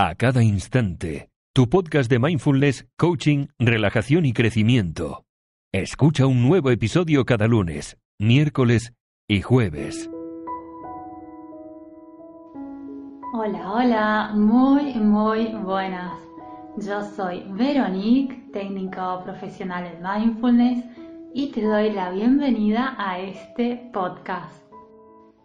[0.00, 1.28] a cada instante.
[1.52, 5.24] Tu podcast de mindfulness, coaching, relajación y crecimiento.
[5.74, 8.92] Escucha un nuevo episodio cada lunes, miércoles
[9.28, 10.08] y jueves.
[13.34, 16.12] Hola, hola, muy, muy buenas.
[16.76, 20.84] Yo soy Veronique, técnico profesional en mindfulness,
[21.34, 24.62] y te doy la bienvenida a este podcast.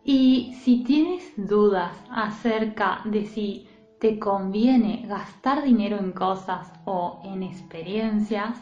[0.04, 3.68] Y si tienes dudas acerca de si
[4.04, 8.61] te conviene gastar dinero en cosas o en experiencias,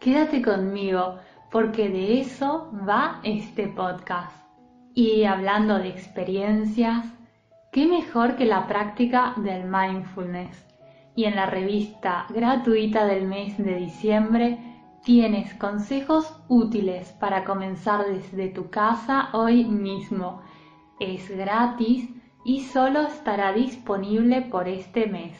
[0.00, 1.18] quédate conmigo
[1.52, 4.36] porque de eso va este podcast.
[4.92, 7.06] Y hablando de experiencias,
[7.70, 10.66] ¿qué mejor que la práctica del mindfulness?
[11.14, 14.58] Y en la revista gratuita del mes de diciembre
[15.04, 20.42] tienes consejos útiles para comenzar desde tu casa hoy mismo.
[20.98, 22.11] Es gratis
[22.44, 25.36] y solo estará disponible por este mes.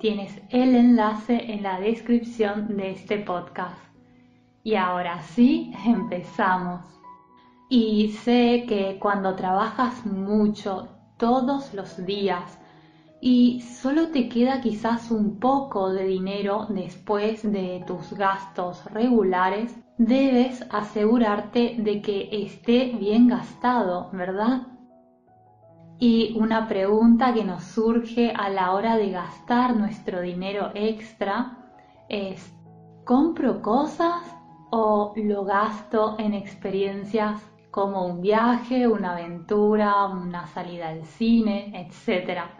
[0.00, 3.78] Tienes el enlace en la descripción de este podcast.
[4.62, 6.80] Y ahora sí, empezamos.
[7.68, 12.58] Y sé que cuando trabajas mucho todos los días
[13.20, 20.66] y solo te queda quizás un poco de dinero después de tus gastos regulares, debes
[20.70, 24.66] asegurarte de que esté bien gastado, ¿verdad?
[26.02, 31.58] Y una pregunta que nos surge a la hora de gastar nuestro dinero extra
[32.08, 32.56] es,
[33.04, 34.22] ¿compro cosas
[34.70, 42.50] o lo gasto en experiencias como un viaje, una aventura, una salida al cine, etcétera?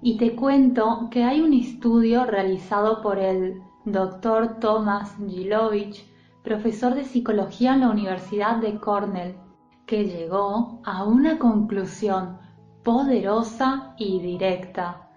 [0.00, 4.60] Y te cuento que hay un estudio realizado por el Dr.
[4.60, 6.06] Thomas Gilovich,
[6.42, 9.43] profesor de psicología en la Universidad de Cornell,
[9.86, 12.38] que llegó a una conclusión
[12.82, 15.08] poderosa y directa,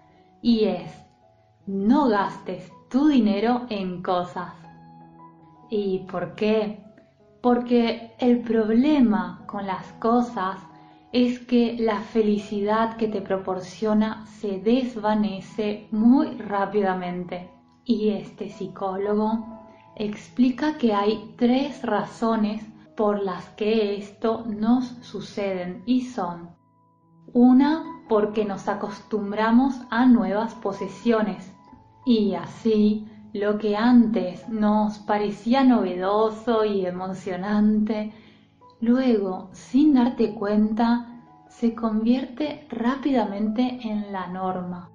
[0.42, 0.92] y es,
[1.66, 4.54] no gastes tu dinero en cosas.
[5.70, 6.82] ¿Y por qué?
[7.42, 10.58] Porque el problema con las cosas
[11.12, 17.50] es que la felicidad que te proporciona se desvanece muy rápidamente.
[17.84, 19.46] Y este psicólogo
[19.96, 22.62] explica que hay tres razones
[22.98, 26.50] por las que esto nos suceden y son
[27.32, 31.54] una porque nos acostumbramos a nuevas posesiones
[32.04, 38.12] y así lo que antes nos parecía novedoso y emocionante,
[38.80, 44.90] luego, sin darte cuenta, se convierte rápidamente en la norma.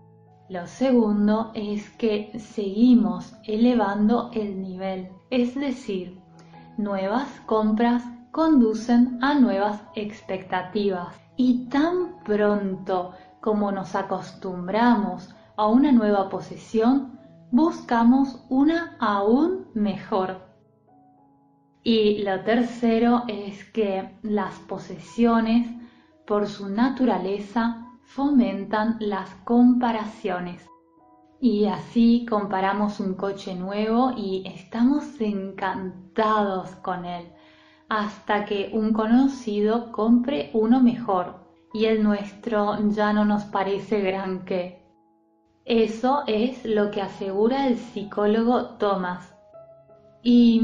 [0.50, 6.23] Lo segundo es que seguimos elevando el nivel, es decir,
[6.78, 16.30] nuevas compras conducen a nuevas expectativas y tan pronto como nos acostumbramos a una nueva
[16.30, 17.20] posesión,
[17.52, 20.42] buscamos una aún mejor.
[21.84, 25.68] Y lo tercero es que las posesiones,
[26.26, 30.66] por su naturaleza, fomentan las comparaciones.
[31.44, 37.34] Y así comparamos un coche nuevo y estamos encantados con él,
[37.90, 41.36] hasta que un conocido compre uno mejor
[41.74, 44.88] y el nuestro ya no nos parece gran qué.
[45.66, 49.36] Eso es lo que asegura el psicólogo Thomas.
[50.22, 50.62] Y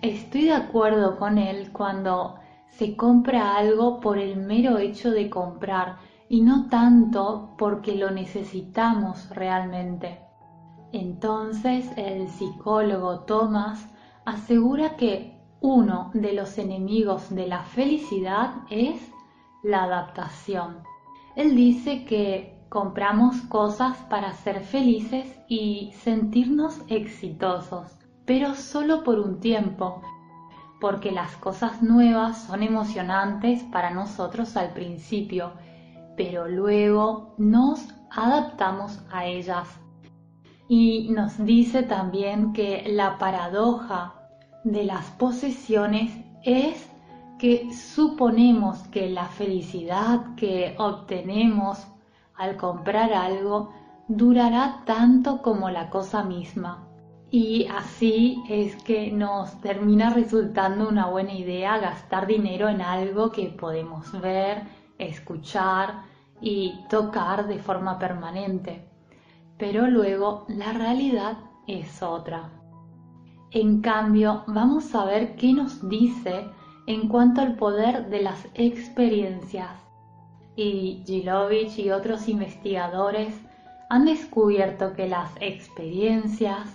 [0.00, 2.36] estoy de acuerdo con él cuando
[2.68, 5.96] se compra algo por el mero hecho de comprar
[6.32, 10.18] y no tanto porque lo necesitamos realmente.
[10.90, 13.86] Entonces el psicólogo Thomas
[14.24, 18.98] asegura que uno de los enemigos de la felicidad es
[19.62, 20.78] la adaptación.
[21.36, 29.38] Él dice que compramos cosas para ser felices y sentirnos exitosos, pero solo por un
[29.38, 30.00] tiempo,
[30.80, 35.52] porque las cosas nuevas son emocionantes para nosotros al principio,
[36.16, 39.68] pero luego nos adaptamos a ellas
[40.68, 44.14] y nos dice también que la paradoja
[44.64, 46.12] de las posesiones
[46.44, 46.88] es
[47.38, 51.86] que suponemos que la felicidad que obtenemos
[52.36, 53.72] al comprar algo
[54.08, 56.86] durará tanto como la cosa misma.
[57.30, 63.46] Y así es que nos termina resultando una buena idea gastar dinero en algo que
[63.46, 64.62] podemos ver,
[65.08, 66.04] escuchar
[66.40, 68.92] y tocar de forma permanente
[69.62, 71.38] pero luego la realidad
[71.68, 72.50] es otra.
[73.52, 76.46] En cambio, vamos a ver qué nos dice
[76.88, 79.70] en cuanto al poder de las experiencias.
[80.56, 83.32] Y Gilovich y otros investigadores
[83.88, 86.68] han descubierto que las experiencias,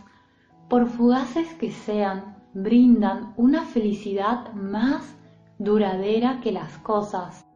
[0.69, 5.13] por fugaces que sean, brindan una felicidad más
[5.59, 7.46] duradera que las cosas.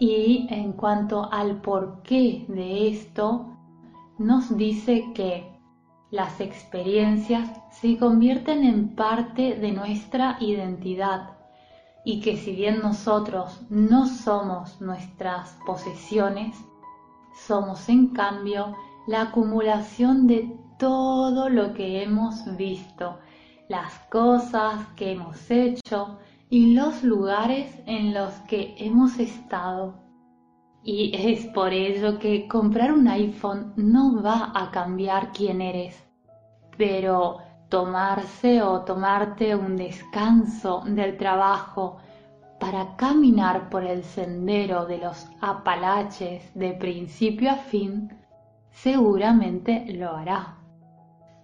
[0.00, 3.54] Y en cuanto al porqué de esto,
[4.16, 5.60] nos dice que
[6.10, 11.36] las experiencias se convierten en parte de nuestra identidad
[12.02, 16.56] y que si bien nosotros no somos nuestras posesiones,
[17.46, 18.74] somos en cambio
[19.06, 23.18] la acumulación de todo lo que hemos visto,
[23.68, 26.16] las cosas que hemos hecho
[26.50, 29.94] y los lugares en los que hemos estado.
[30.82, 35.96] Y es por ello que comprar un iPhone no va a cambiar quién eres,
[36.76, 37.38] pero
[37.68, 41.98] tomarse o tomarte un descanso del trabajo
[42.58, 48.12] para caminar por el sendero de los Apalaches de principio a fin,
[48.70, 50.56] seguramente lo hará.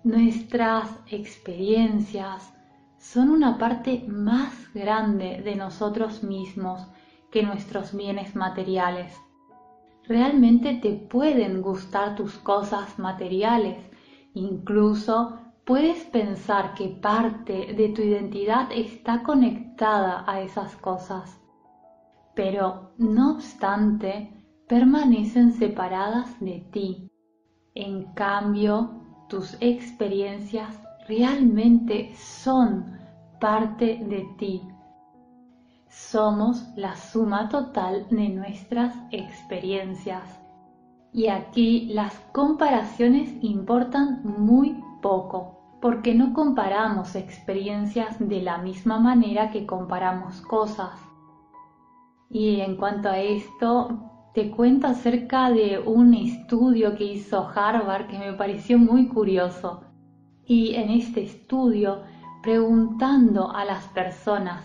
[0.03, 2.56] Nuestras experiencias
[2.99, 6.87] son una parte más grande de nosotros mismos
[7.31, 9.15] que nuestros bienes materiales.
[10.05, 13.79] Realmente te pueden gustar tus cosas materiales,
[14.35, 21.41] incluso puedes pensar que parte de tu identidad está conectada a esas cosas,
[22.35, 24.33] pero no obstante
[24.69, 27.11] permanecen separadas de ti.
[27.75, 32.99] En cambio, tus experiencias realmente son
[33.41, 34.63] parte de ti.
[35.89, 40.41] Somos la suma total de nuestras experiencias.
[41.13, 49.51] Y aquí las comparaciones importan muy poco porque no comparamos experiencias de la misma manera
[49.51, 50.99] que comparamos cosas.
[52.29, 58.19] Y en cuanto a esto, te cuento acerca de un estudio que hizo Harvard que
[58.19, 59.81] me pareció muy curioso.
[60.47, 62.03] Y en este estudio,
[62.43, 64.65] preguntando a las personas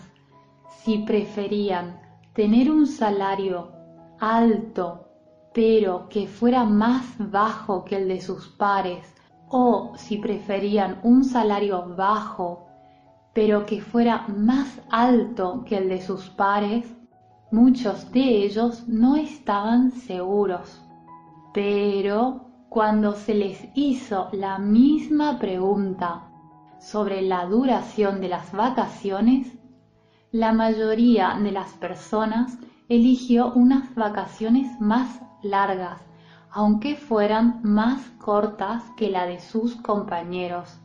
[0.84, 2.00] si preferían
[2.32, 3.72] tener un salario
[4.20, 5.08] alto,
[5.52, 9.12] pero que fuera más bajo que el de sus pares,
[9.48, 12.66] o si preferían un salario bajo,
[13.34, 16.86] pero que fuera más alto que el de sus pares,
[17.50, 20.80] muchos de ellos no estaban seguros.
[21.52, 26.30] Pero cuando se les hizo la misma pregunta
[26.80, 29.58] sobre la duración de las vacaciones,
[30.30, 32.56] la mayoría de las personas
[32.88, 36.00] eligió unas vacaciones más largas
[36.54, 40.78] aunque fueran más cortas que la de sus compañeros.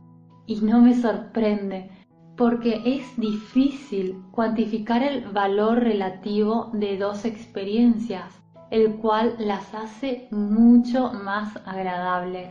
[0.45, 1.91] Y no me sorprende,
[2.37, 11.13] porque es difícil cuantificar el valor relativo de dos experiencias, el cual las hace mucho
[11.13, 12.49] más agradables.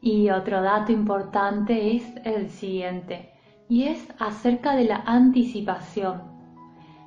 [0.00, 3.32] Y otro dato importante es el siguiente,
[3.68, 6.22] y es acerca de la anticipación.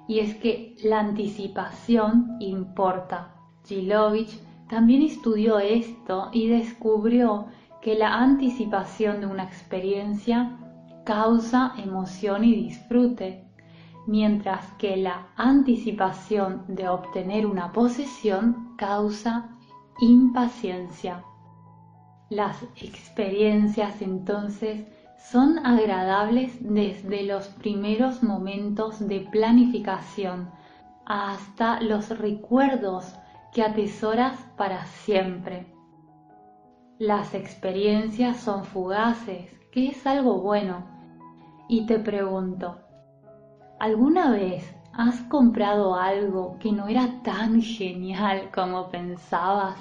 [0.07, 3.35] Y es que la anticipación importa.
[3.65, 4.39] Gilovich
[4.69, 7.47] también estudió esto y descubrió
[7.81, 10.57] que la anticipación de una experiencia
[11.05, 13.44] causa emoción y disfrute,
[14.07, 19.49] mientras que la anticipación de obtener una posesión causa
[19.99, 21.23] impaciencia.
[22.29, 24.85] Las experiencias entonces
[25.17, 30.49] son agradables desde los primeros momentos de planificación
[31.05, 33.15] hasta los recuerdos
[33.53, 35.73] que atesoras para siempre.
[36.97, 40.85] Las experiencias son fugaces, que es algo bueno.
[41.67, 42.84] Y te pregunto,
[43.79, 44.63] ¿alguna vez
[44.93, 49.77] has comprado algo que no era tan genial como pensabas?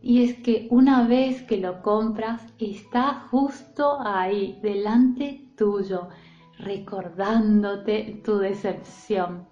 [0.00, 6.08] Y es que una vez que lo compras, está justo ahí, delante tuyo,
[6.58, 9.48] recordándote tu decepción.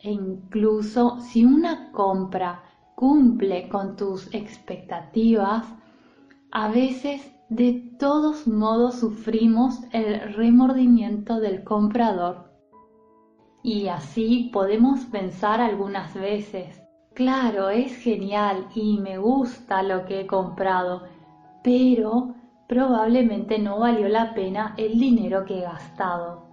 [0.00, 2.64] E incluso si una compra
[2.96, 5.66] cumple con tus expectativas,
[6.50, 12.51] a veces de todos modos sufrimos el remordimiento del comprador.
[13.62, 16.82] Y así podemos pensar algunas veces,
[17.14, 21.04] claro, es genial y me gusta lo que he comprado,
[21.62, 22.34] pero
[22.66, 26.46] probablemente no valió la pena el dinero que he gastado.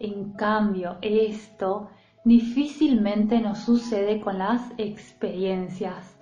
[0.00, 1.90] En cambio, esto
[2.24, 6.18] difícilmente nos sucede con las experiencias.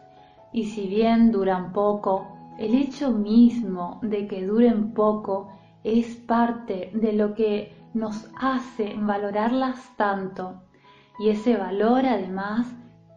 [0.52, 2.26] Y si bien duran poco,
[2.58, 9.96] el hecho mismo de que duren poco es parte de lo que nos hace valorarlas
[9.96, 10.62] tanto.
[11.18, 12.66] Y ese valor además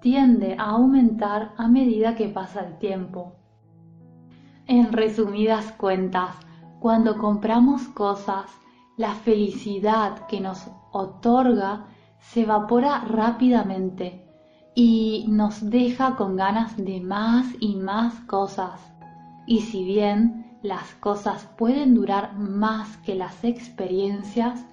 [0.01, 3.36] tiende a aumentar a medida que pasa el tiempo.
[4.68, 6.36] En resumidas cuentas,
[6.80, 8.46] cuando compramos cosas,
[8.98, 11.86] la felicidad que nos otorga
[12.20, 14.25] se evapora rápidamente
[14.75, 18.80] y nos deja con ganas de más y más cosas.
[19.46, 24.65] Y si bien las cosas pueden durar más que las experiencias,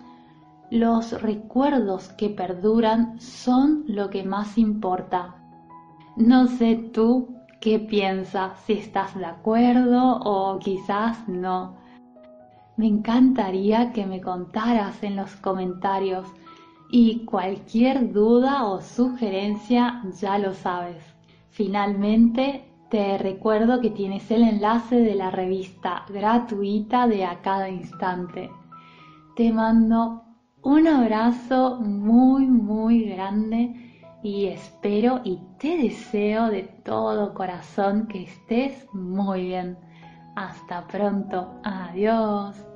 [0.70, 5.34] los recuerdos que perduran son lo que más importa.
[6.16, 11.76] No sé tú qué piensas, si estás de acuerdo o quizás no.
[12.76, 16.26] Me encantaría que me contaras en los comentarios
[16.88, 21.02] y cualquier duda o sugerencia ya lo sabes.
[21.50, 28.50] Finalmente, te recuerdo que tienes el enlace de la revista gratuita de A Cada Instante.
[29.36, 30.24] Te mando
[30.62, 33.74] un abrazo muy, muy grande
[34.22, 39.78] y espero y te deseo de todo corazón que estés muy bien.
[40.34, 41.60] Hasta pronto.
[41.62, 42.69] Adiós.